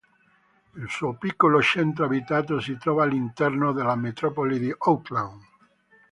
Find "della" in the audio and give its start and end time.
3.71-3.95